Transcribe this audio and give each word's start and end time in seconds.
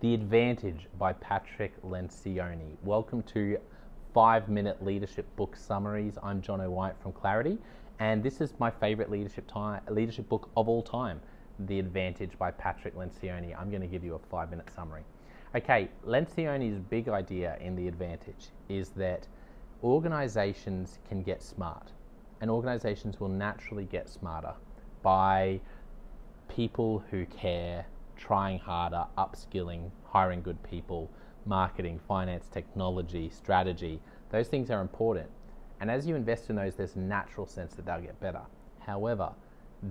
The 0.00 0.12
Advantage 0.12 0.88
by 0.98 1.12
Patrick 1.14 1.80
Lencioni. 1.82 2.76
Welcome 2.82 3.22
to 3.34 3.58
five 4.12 4.48
minute 4.48 4.84
leadership 4.84 5.24
book 5.36 5.56
summaries. 5.56 6.18
I'm 6.22 6.42
John 6.42 6.60
White 6.70 6.96
from 7.00 7.12
Clarity, 7.12 7.58
and 8.00 8.22
this 8.22 8.40
is 8.40 8.52
my 8.58 8.70
favorite 8.70 9.10
leadership, 9.10 9.46
time, 9.46 9.80
leadership 9.88 10.28
book 10.28 10.50
of 10.56 10.68
all 10.68 10.82
time, 10.82 11.20
The 11.60 11.78
Advantage 11.78 12.36
by 12.38 12.50
Patrick 12.50 12.96
Lencioni. 12.96 13.58
I'm 13.58 13.70
going 13.70 13.80
to 13.80 13.86
give 13.86 14.04
you 14.04 14.14
a 14.14 14.18
five 14.18 14.50
minute 14.50 14.68
summary. 14.74 15.04
Okay, 15.54 15.88
Lencioni's 16.04 16.80
big 16.80 17.08
idea 17.08 17.56
in 17.60 17.76
The 17.76 17.88
Advantage 17.88 18.48
is 18.68 18.90
that 18.90 19.26
organizations 19.82 20.98
can 21.08 21.22
get 21.22 21.42
smart, 21.42 21.92
and 22.40 22.50
organizations 22.50 23.20
will 23.20 23.28
naturally 23.28 23.84
get 23.84 24.08
smarter 24.08 24.54
by 25.02 25.60
people 26.48 27.02
who 27.10 27.24
care, 27.26 27.86
trying 28.16 28.58
harder, 28.58 29.04
upskilling, 29.18 29.90
hiring 30.04 30.42
good 30.42 30.62
people, 30.62 31.10
marketing, 31.46 32.00
finance, 32.06 32.46
technology, 32.50 33.30
strategy. 33.30 34.00
Those 34.30 34.48
things 34.48 34.70
are 34.70 34.80
important. 34.80 35.28
And 35.80 35.90
as 35.90 36.06
you 36.06 36.14
invest 36.14 36.50
in 36.50 36.56
those, 36.56 36.74
there's 36.74 36.96
a 36.96 37.00
natural 37.00 37.46
sense 37.46 37.74
that 37.74 37.84
they'll 37.84 38.00
get 38.00 38.18
better. 38.20 38.42
However, 38.80 39.32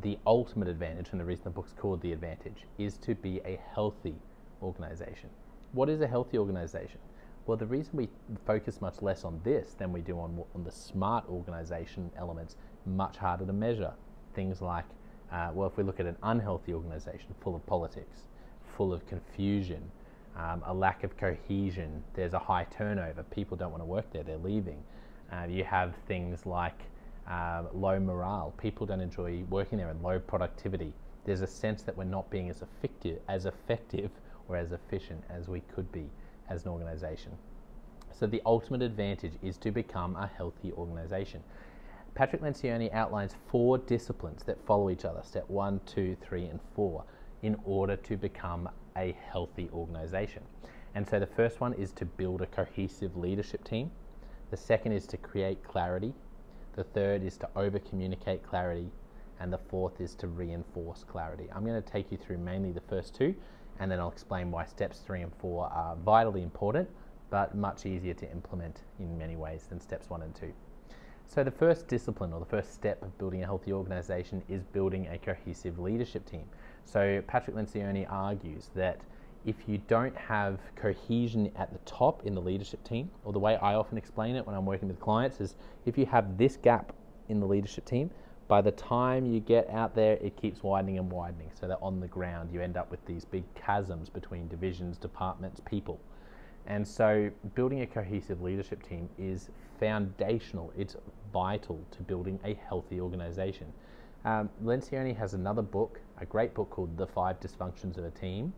the 0.00 0.18
ultimate 0.26 0.68
advantage, 0.68 1.08
and 1.10 1.20
the 1.20 1.24
reason 1.24 1.44
the 1.44 1.50
book's 1.50 1.72
called 1.72 2.00
The 2.00 2.12
Advantage, 2.12 2.64
is 2.78 2.96
to 2.98 3.14
be 3.14 3.40
a 3.44 3.60
healthy 3.74 4.14
organization. 4.62 5.28
What 5.72 5.88
is 5.88 6.00
a 6.00 6.06
healthy 6.06 6.38
organization? 6.38 6.98
Well, 7.46 7.56
the 7.56 7.66
reason 7.66 7.96
we 7.96 8.08
focus 8.46 8.80
much 8.80 9.02
less 9.02 9.24
on 9.24 9.40
this 9.42 9.74
than 9.74 9.92
we 9.92 10.00
do 10.00 10.18
on, 10.18 10.42
on 10.54 10.64
the 10.64 10.70
smart 10.70 11.24
organization 11.28 12.10
elements, 12.16 12.56
much 12.86 13.16
harder 13.16 13.44
to 13.44 13.52
measure. 13.52 13.92
Things 14.34 14.62
like, 14.62 14.84
uh, 15.32 15.50
well, 15.54 15.66
if 15.66 15.76
we 15.76 15.82
look 15.82 15.98
at 15.98 16.06
an 16.06 16.16
unhealthy 16.22 16.74
organization 16.74 17.34
full 17.40 17.54
of 17.56 17.64
politics, 17.66 18.22
full 18.76 18.92
of 18.92 19.06
confusion, 19.06 19.82
um, 20.36 20.62
a 20.66 20.74
lack 20.74 21.04
of 21.04 21.16
cohesion, 21.16 22.02
there's 22.14 22.34
a 22.34 22.38
high 22.38 22.64
turnover, 22.64 23.22
people 23.24 23.56
don't 23.56 23.70
want 23.70 23.82
to 23.82 23.86
work 23.86 24.10
there, 24.12 24.22
they're 24.22 24.36
leaving. 24.38 24.82
Uh, 25.32 25.44
you 25.48 25.64
have 25.64 25.94
things 26.06 26.44
like 26.44 26.78
uh, 27.28 27.64
low 27.72 27.98
morale, 27.98 28.52
people 28.58 28.86
don't 28.86 29.00
enjoy 29.00 29.42
working 29.48 29.78
there, 29.78 29.88
and 29.88 30.02
low 30.02 30.18
productivity. 30.18 30.92
There's 31.24 31.40
a 31.40 31.46
sense 31.46 31.82
that 31.82 31.96
we're 31.96 32.04
not 32.04 32.28
being 32.30 32.50
as 32.50 32.62
effective, 32.62 33.18
as 33.28 33.46
effective 33.46 34.10
or 34.48 34.56
as 34.56 34.72
efficient 34.72 35.22
as 35.30 35.48
we 35.48 35.60
could 35.74 35.90
be 35.92 36.10
as 36.48 36.64
an 36.64 36.70
organization. 36.70 37.32
So 38.12 38.26
the 38.26 38.42
ultimate 38.44 38.82
advantage 38.82 39.32
is 39.42 39.56
to 39.58 39.70
become 39.70 40.16
a 40.16 40.26
healthy 40.26 40.72
organization. 40.72 41.42
Patrick 42.14 42.42
Lencioni 42.42 42.92
outlines 42.92 43.34
four 43.46 43.78
disciplines 43.78 44.44
that 44.44 44.64
follow 44.66 44.90
each 44.90 45.04
other, 45.04 45.20
step 45.24 45.48
one, 45.48 45.80
two, 45.86 46.16
three, 46.20 46.44
and 46.44 46.60
four, 46.74 47.04
in 47.42 47.56
order 47.64 47.96
to 47.96 48.16
become 48.16 48.68
a 48.96 49.16
healthy 49.30 49.70
organization. 49.72 50.42
And 50.94 51.08
so 51.08 51.18
the 51.18 51.26
first 51.26 51.60
one 51.60 51.72
is 51.72 51.90
to 51.92 52.04
build 52.04 52.42
a 52.42 52.46
cohesive 52.46 53.16
leadership 53.16 53.64
team. 53.64 53.90
The 54.50 54.56
second 54.56 54.92
is 54.92 55.06
to 55.06 55.16
create 55.16 55.64
clarity. 55.64 56.12
The 56.76 56.84
third 56.84 57.22
is 57.22 57.38
to 57.38 57.48
over 57.56 57.78
communicate 57.78 58.42
clarity. 58.42 58.90
And 59.40 59.50
the 59.50 59.58
fourth 59.58 60.00
is 60.00 60.14
to 60.16 60.28
reinforce 60.28 61.04
clarity. 61.04 61.48
I'm 61.52 61.64
going 61.64 61.82
to 61.82 61.90
take 61.90 62.12
you 62.12 62.18
through 62.18 62.38
mainly 62.38 62.72
the 62.72 62.82
first 62.82 63.14
two 63.14 63.34
and 63.78 63.90
then 63.90 63.98
I'll 63.98 64.10
explain 64.10 64.50
why 64.50 64.64
steps 64.64 65.00
three 65.00 65.22
and 65.22 65.32
four 65.40 65.66
are 65.66 65.96
vitally 65.96 66.42
important, 66.42 66.88
but 67.30 67.54
much 67.54 67.86
easier 67.86 68.14
to 68.14 68.30
implement 68.30 68.82
in 68.98 69.16
many 69.16 69.36
ways 69.36 69.64
than 69.68 69.80
steps 69.80 70.10
one 70.10 70.22
and 70.22 70.34
two. 70.34 70.52
So, 71.26 71.42
the 71.42 71.50
first 71.50 71.88
discipline 71.88 72.32
or 72.32 72.40
the 72.40 72.46
first 72.46 72.74
step 72.74 73.02
of 73.02 73.16
building 73.18 73.42
a 73.42 73.46
healthy 73.46 73.72
organization 73.72 74.42
is 74.48 74.64
building 74.64 75.06
a 75.08 75.18
cohesive 75.18 75.78
leadership 75.78 76.28
team. 76.28 76.44
So, 76.84 77.22
Patrick 77.26 77.56
Lencioni 77.56 78.06
argues 78.10 78.68
that 78.74 79.00
if 79.44 79.56
you 79.66 79.78
don't 79.88 80.16
have 80.16 80.60
cohesion 80.76 81.50
at 81.56 81.72
the 81.72 81.78
top 81.80 82.24
in 82.26 82.34
the 82.34 82.40
leadership 82.40 82.84
team, 82.84 83.10
or 83.24 83.32
the 83.32 83.38
way 83.38 83.56
I 83.56 83.74
often 83.74 83.98
explain 83.98 84.36
it 84.36 84.46
when 84.46 84.54
I'm 84.54 84.66
working 84.66 84.88
with 84.88 85.00
clients 85.00 85.40
is 85.40 85.56
if 85.86 85.98
you 85.98 86.06
have 86.06 86.36
this 86.38 86.56
gap 86.56 86.92
in 87.28 87.40
the 87.40 87.46
leadership 87.46 87.84
team, 87.84 88.10
by 88.46 88.60
the 88.60 88.72
time 88.72 89.24
you 89.24 89.40
get 89.40 89.68
out 89.70 89.94
there, 89.94 90.18
it 90.20 90.36
keeps 90.36 90.62
widening 90.62 90.98
and 90.98 91.10
widening. 91.10 91.50
So 91.58 91.66
that 91.68 91.78
on 91.80 92.00
the 92.00 92.08
ground, 92.08 92.50
you 92.52 92.60
end 92.60 92.76
up 92.76 92.90
with 92.90 93.04
these 93.06 93.24
big 93.24 93.44
chasms 93.54 94.10
between 94.10 94.48
divisions, 94.48 94.98
departments, 94.98 95.60
people. 95.64 95.98
And 96.66 96.86
so, 96.86 97.30
building 97.54 97.80
a 97.82 97.86
cohesive 97.86 98.40
leadership 98.40 98.86
team 98.88 99.08
is 99.18 99.50
foundational. 99.80 100.72
It's 100.76 100.96
vital 101.32 101.84
to 101.90 102.02
building 102.02 102.38
a 102.44 102.54
healthy 102.54 103.00
organization. 103.00 103.66
Um, 104.24 104.48
Lencioni 104.62 105.16
has 105.16 105.34
another 105.34 105.62
book, 105.62 106.00
a 106.18 106.26
great 106.26 106.54
book 106.54 106.70
called 106.70 106.96
The 106.96 107.06
Five 107.06 107.40
Dysfunctions 107.40 107.98
of 107.98 108.04
a 108.04 108.10
Team, 108.10 108.52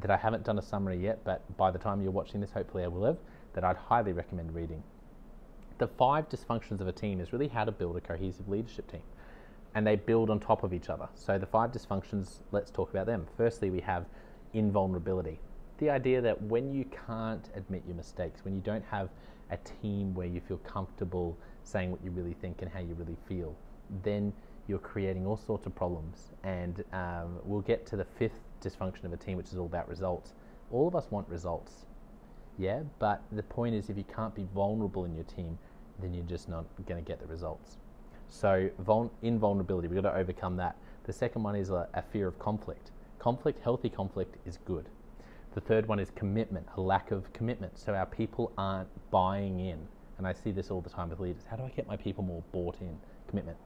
that 0.00 0.10
I 0.10 0.16
haven't 0.16 0.42
done 0.42 0.58
a 0.58 0.62
summary 0.62 0.98
yet, 0.98 1.22
but 1.24 1.42
by 1.56 1.70
the 1.70 1.78
time 1.78 2.02
you're 2.02 2.10
watching 2.10 2.40
this, 2.40 2.50
hopefully 2.50 2.82
I 2.82 2.88
will 2.88 3.04
have, 3.04 3.18
that 3.52 3.62
I'd 3.62 3.76
highly 3.76 4.12
recommend 4.12 4.52
reading. 4.52 4.82
The 5.78 5.86
five 5.86 6.28
dysfunctions 6.28 6.80
of 6.80 6.88
a 6.88 6.92
team 6.92 7.20
is 7.20 7.32
really 7.32 7.48
how 7.48 7.64
to 7.64 7.72
build 7.72 7.96
a 7.96 8.00
cohesive 8.00 8.48
leadership 8.48 8.90
team 8.90 9.02
and 9.74 9.86
they 9.86 9.96
build 9.96 10.30
on 10.30 10.40
top 10.40 10.62
of 10.62 10.72
each 10.72 10.88
other. 10.88 11.08
So 11.14 11.38
the 11.38 11.46
five 11.46 11.72
dysfunctions, 11.72 12.38
let's 12.52 12.70
talk 12.70 12.90
about 12.90 13.06
them. 13.06 13.26
Firstly, 13.36 13.70
we 13.70 13.80
have 13.80 14.06
invulnerability. 14.52 15.40
The 15.78 15.90
idea 15.90 16.20
that 16.20 16.40
when 16.42 16.72
you 16.72 16.84
can't 17.06 17.48
admit 17.54 17.82
your 17.86 17.96
mistakes, 17.96 18.44
when 18.44 18.54
you 18.54 18.60
don't 18.60 18.84
have 18.84 19.08
a 19.50 19.56
team 19.56 20.14
where 20.14 20.26
you 20.26 20.40
feel 20.40 20.58
comfortable 20.58 21.36
saying 21.64 21.90
what 21.90 22.02
you 22.04 22.10
really 22.10 22.34
think 22.34 22.62
and 22.62 22.70
how 22.70 22.80
you 22.80 22.94
really 22.94 23.16
feel, 23.28 23.56
then 24.02 24.32
you're 24.66 24.78
creating 24.78 25.26
all 25.26 25.36
sorts 25.36 25.66
of 25.66 25.74
problems. 25.74 26.32
And 26.42 26.84
um, 26.92 27.38
we'll 27.44 27.60
get 27.60 27.86
to 27.86 27.96
the 27.96 28.04
fifth 28.04 28.40
dysfunction 28.62 29.04
of 29.04 29.12
a 29.12 29.16
team, 29.16 29.36
which 29.36 29.48
is 29.48 29.56
all 29.56 29.66
about 29.66 29.88
results. 29.88 30.34
All 30.70 30.88
of 30.88 30.94
us 30.96 31.10
want 31.10 31.28
results, 31.28 31.86
yeah, 32.58 32.82
but 32.98 33.22
the 33.32 33.42
point 33.42 33.74
is 33.74 33.90
if 33.90 33.96
you 33.96 34.04
can't 34.04 34.34
be 34.34 34.46
vulnerable 34.54 35.04
in 35.04 35.14
your 35.14 35.24
team, 35.24 35.58
then 36.00 36.14
you're 36.14 36.24
just 36.24 36.48
not 36.48 36.64
going 36.86 37.02
to 37.02 37.06
get 37.06 37.20
the 37.20 37.26
results. 37.26 37.78
So 38.28 38.70
vul- 38.78 39.12
invulnerability, 39.22 39.88
we've 39.88 40.00
got 40.02 40.10
to 40.10 40.16
overcome 40.16 40.56
that. 40.56 40.76
The 41.04 41.12
second 41.12 41.42
one 41.42 41.56
is 41.56 41.70
a, 41.70 41.88
a 41.94 42.02
fear 42.02 42.26
of 42.26 42.38
conflict. 42.38 42.90
Conflict, 43.18 43.62
healthy 43.62 43.88
conflict, 43.88 44.36
is 44.46 44.58
good. 44.64 44.88
The 45.54 45.60
third 45.60 45.86
one 45.86 46.00
is 46.00 46.10
commitment, 46.10 46.66
a 46.76 46.80
lack 46.80 47.12
of 47.12 47.32
commitment. 47.32 47.78
So 47.78 47.94
our 47.94 48.06
people 48.06 48.52
aren't 48.58 48.88
buying 49.12 49.60
in. 49.60 49.78
And 50.18 50.26
I 50.26 50.32
see 50.32 50.50
this 50.50 50.68
all 50.68 50.80
the 50.80 50.90
time 50.90 51.10
with 51.10 51.20
leaders. 51.20 51.44
How 51.48 51.56
do 51.56 51.62
I 51.62 51.68
get 51.68 51.86
my 51.86 51.96
people 51.96 52.24
more 52.24 52.42
bought 52.50 52.80
in? 52.80 52.98
Commitment. 53.28 53.56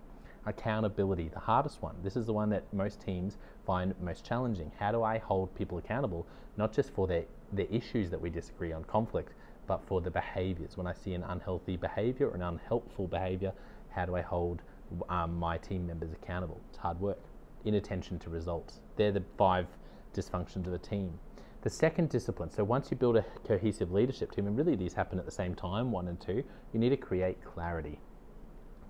Accountability, 0.45 1.29
the 1.29 1.39
hardest 1.39 1.83
one. 1.83 1.95
This 2.03 2.15
is 2.15 2.27
the 2.27 2.33
one 2.33 2.51
that 2.51 2.71
most 2.75 3.01
teams 3.01 3.39
find 3.67 3.95
most 4.03 4.23
challenging. 4.23 4.71
How 4.79 4.93
do 4.93 5.03
I 5.03 5.17
hold 5.17 5.55
people 5.55 5.79
accountable, 5.79 6.27
not 6.59 6.75
just 6.75 6.91
for 6.93 7.07
their, 7.07 7.25
their 7.53 7.67
issues 7.71 8.11
that 8.11 8.21
we 8.21 8.29
disagree 8.29 8.73
on, 8.73 8.85
conflict, 8.85 9.33
but 9.67 9.83
for 9.87 10.03
the 10.03 10.11
behaviors? 10.11 10.77
When 10.77 10.87
I 10.87 10.93
see 10.93 11.15
an 11.15 11.23
unhealthy 11.23 11.79
behavior 11.79 12.29
or 12.29 12.35
an 12.35 12.43
unhelpful 12.43 13.09
behavior, 13.09 13.53
how 13.89 14.05
do 14.05 14.15
I 14.15 14.21
hold 14.21 14.61
um, 15.09 15.39
my 15.39 15.57
team 15.57 15.87
members 15.87 16.13
accountable? 16.13 16.61
It's 16.69 16.79
hard 16.79 17.01
work. 17.01 17.21
Inattention 17.65 18.19
to 18.21 18.31
results. 18.31 18.81
They're 18.97 19.13
the 19.13 19.25
five 19.39 19.67
dysfunctions 20.15 20.67
of 20.67 20.75
a 20.75 20.79
team. 20.79 21.19
The 21.63 21.71
second 21.71 22.09
discipline, 22.09 22.51
so 22.51 22.63
once 22.63 22.91
you 22.91 22.97
build 22.97 23.17
a 23.17 23.25
cohesive 23.47 23.91
leadership 23.91 24.31
team, 24.31 24.47
and 24.47 24.57
really 24.57 24.77
these 24.77 24.95
happen 24.95 25.19
at 25.19 25.25
the 25.25 25.33
same 25.33 25.55
time, 25.55 25.91
one 25.91 26.09
and 26.09 26.21
two, 26.21 26.45
you 26.73 26.79
need 26.79 26.91
to 26.91 26.97
create 26.97 27.45
clarity. 27.45 27.99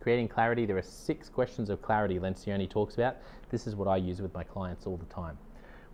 Creating 0.01 0.29
clarity, 0.29 0.67
there 0.67 0.77
are 0.77 0.83
six 0.83 1.29
questions 1.29 1.71
of 1.71 1.81
clarity 1.81 2.19
Lencioni 2.19 2.69
talks 2.69 2.95
about. 2.95 3.17
This 3.51 3.67
is 3.67 3.75
what 3.75 3.89
I 3.89 3.97
use 3.97 4.21
with 4.21 4.35
my 4.35 4.45
clients 4.45 4.87
all 4.87 4.97
the 4.97 5.07
time. 5.07 5.39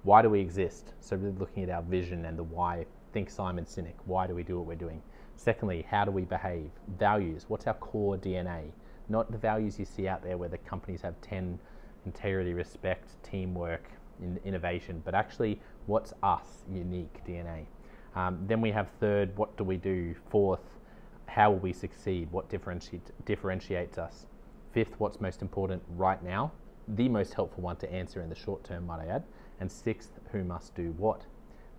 Why 0.02 0.20
do 0.20 0.28
we 0.28 0.40
exist? 0.40 0.92
So, 1.00 1.16
really 1.16 1.38
looking 1.38 1.62
at 1.62 1.70
our 1.70 1.82
vision 1.82 2.24
and 2.24 2.38
the 2.38 2.42
why. 2.42 2.86
Think 3.12 3.30
Simon 3.30 3.64
Sinek. 3.64 3.94
Why 4.04 4.26
do 4.26 4.34
we 4.34 4.42
do 4.42 4.58
what 4.58 4.66
we're 4.66 4.74
doing? 4.74 5.00
Secondly, 5.36 5.86
how 5.88 6.04
do 6.04 6.10
we 6.10 6.22
behave? 6.22 6.70
Values. 6.98 7.44
What's 7.48 7.66
our 7.66 7.74
core 7.74 8.18
DNA? 8.18 8.72
not 9.08 9.30
the 9.30 9.38
values 9.38 9.78
you 9.78 9.84
see 9.84 10.08
out 10.08 10.22
there 10.22 10.36
where 10.36 10.48
the 10.48 10.58
companies 10.58 11.02
have 11.02 11.20
10 11.20 11.58
integrity, 12.06 12.54
respect, 12.54 13.10
teamwork, 13.22 13.90
in 14.20 14.38
innovation, 14.44 15.02
but 15.04 15.14
actually 15.14 15.60
what's 15.86 16.12
us, 16.22 16.64
unique 16.72 17.24
DNA. 17.26 17.66
Um, 18.14 18.38
then 18.46 18.60
we 18.60 18.70
have 18.70 18.88
third, 19.00 19.36
what 19.36 19.56
do 19.56 19.64
we 19.64 19.76
do? 19.76 20.14
Fourth, 20.30 20.78
how 21.26 21.50
will 21.50 21.58
we 21.58 21.72
succeed? 21.72 22.30
What 22.30 22.48
differentiate, 22.48 23.10
differentiates 23.24 23.98
us? 23.98 24.26
Fifth, 24.72 24.94
what's 24.98 25.20
most 25.20 25.42
important 25.42 25.82
right 25.96 26.22
now? 26.22 26.52
The 26.88 27.08
most 27.08 27.34
helpful 27.34 27.62
one 27.62 27.76
to 27.76 27.92
answer 27.92 28.22
in 28.22 28.28
the 28.28 28.34
short 28.34 28.62
term, 28.62 28.86
might 28.86 29.00
I 29.00 29.06
add. 29.06 29.24
And 29.60 29.70
sixth, 29.70 30.12
who 30.32 30.44
must 30.44 30.74
do 30.74 30.94
what? 30.98 31.22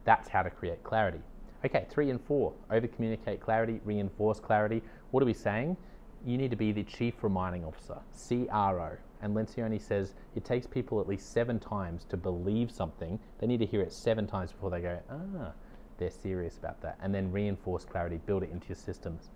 That's 0.03 0.29
how 0.29 0.43
to 0.43 0.49
create 0.49 0.83
clarity. 0.83 1.19
Okay, 1.63 1.85
three 1.89 2.09
and 2.09 2.21
four, 2.21 2.53
over 2.69 2.87
communicate 2.87 3.39
clarity, 3.39 3.81
reinforce 3.85 4.39
clarity. 4.39 4.81
What 5.11 5.23
are 5.23 5.25
we 5.25 5.33
saying? 5.33 5.77
you 6.25 6.37
need 6.37 6.49
to 6.49 6.57
be 6.57 6.71
the 6.71 6.83
Chief 6.83 7.13
Reminding 7.21 7.63
Officer, 7.63 7.99
CRO. 8.27 8.97
And 9.21 9.35
Lencioni 9.35 9.81
says 9.81 10.13
it 10.35 10.45
takes 10.45 10.67
people 10.67 10.99
at 10.99 11.07
least 11.07 11.31
seven 11.31 11.59
times 11.59 12.05
to 12.09 12.17
believe 12.17 12.71
something. 12.71 13.19
They 13.39 13.47
need 13.47 13.59
to 13.59 13.65
hear 13.65 13.81
it 13.81 13.91
seven 13.91 14.27
times 14.27 14.51
before 14.51 14.69
they 14.69 14.81
go, 14.81 14.99
ah, 15.09 15.51
they're 15.97 16.09
serious 16.09 16.57
about 16.57 16.81
that. 16.81 16.97
And 17.01 17.13
then 17.13 17.31
reinforce 17.31 17.85
clarity, 17.85 18.19
build 18.25 18.43
it 18.43 18.51
into 18.51 18.67
your 18.67 18.75
systems. 18.75 19.29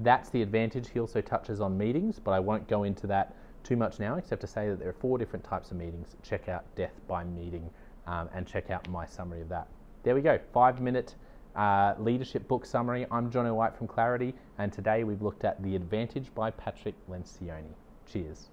That's 0.00 0.30
the 0.30 0.42
advantage. 0.42 0.88
He 0.88 1.00
also 1.00 1.20
touches 1.20 1.60
on 1.60 1.76
meetings, 1.76 2.18
but 2.18 2.32
I 2.32 2.40
won't 2.40 2.66
go 2.68 2.84
into 2.84 3.06
that 3.08 3.34
too 3.62 3.76
much 3.76 3.98
now, 3.98 4.16
except 4.16 4.40
to 4.40 4.46
say 4.46 4.68
that 4.68 4.78
there 4.78 4.88
are 4.88 4.94
four 4.94 5.18
different 5.18 5.44
types 5.44 5.70
of 5.70 5.76
meetings. 5.76 6.16
Check 6.22 6.48
out 6.48 6.64
Death 6.74 6.94
by 7.06 7.24
Meeting 7.24 7.68
um, 8.06 8.28
and 8.34 8.46
check 8.46 8.70
out 8.70 8.88
my 8.88 9.06
summary 9.06 9.42
of 9.42 9.48
that. 9.50 9.68
there 10.02 10.14
we 10.14 10.22
go. 10.22 10.38
Five 10.52 10.80
minute 10.80 11.14
uh, 11.54 11.94
leadership 11.98 12.48
book 12.48 12.64
summary. 12.64 13.06
I'm 13.10 13.30
Jonno 13.30 13.54
White 13.54 13.76
from 13.76 13.86
Clarity, 13.86 14.34
and 14.58 14.72
today 14.72 15.04
we've 15.04 15.22
looked 15.22 15.44
at 15.44 15.62
The 15.62 15.76
Advantage 15.76 16.34
by 16.34 16.50
Patrick 16.50 16.94
Lencioni. 17.08 17.74
Cheers. 18.06 18.48